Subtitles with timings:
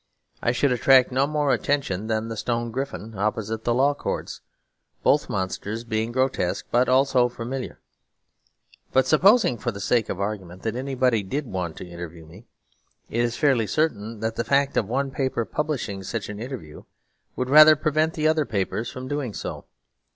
[0.41, 4.41] I should attract no more attention than the stone griffin opposite the Law Courts;
[5.03, 7.79] both monsters being grotesque but also familiar.
[8.93, 12.47] But supposing for the sake of argument that anybody did want to interview me,
[13.11, 16.85] it is fairly certain that the fact of one paper publishing such an interview
[17.35, 19.65] would rather prevent the other papers from doing so.